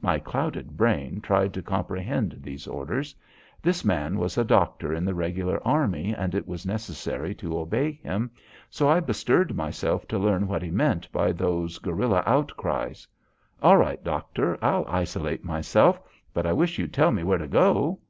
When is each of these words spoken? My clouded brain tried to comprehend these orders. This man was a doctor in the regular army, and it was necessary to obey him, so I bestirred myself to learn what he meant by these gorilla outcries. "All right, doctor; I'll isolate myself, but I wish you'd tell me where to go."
My 0.00 0.18
clouded 0.18 0.78
brain 0.78 1.20
tried 1.20 1.52
to 1.52 1.60
comprehend 1.60 2.38
these 2.40 2.66
orders. 2.66 3.14
This 3.60 3.84
man 3.84 4.16
was 4.16 4.38
a 4.38 4.42
doctor 4.44 4.94
in 4.94 5.04
the 5.04 5.14
regular 5.14 5.60
army, 5.62 6.14
and 6.16 6.34
it 6.34 6.48
was 6.48 6.64
necessary 6.64 7.34
to 7.34 7.58
obey 7.58 7.92
him, 7.92 8.30
so 8.70 8.88
I 8.88 9.00
bestirred 9.00 9.54
myself 9.54 10.08
to 10.08 10.18
learn 10.18 10.48
what 10.48 10.62
he 10.62 10.70
meant 10.70 11.12
by 11.12 11.32
these 11.32 11.76
gorilla 11.80 12.22
outcries. 12.24 13.06
"All 13.60 13.76
right, 13.76 14.02
doctor; 14.02 14.56
I'll 14.64 14.86
isolate 14.88 15.44
myself, 15.44 16.00
but 16.32 16.46
I 16.46 16.54
wish 16.54 16.78
you'd 16.78 16.94
tell 16.94 17.10
me 17.12 17.22
where 17.22 17.36
to 17.36 17.46
go." 17.46 18.00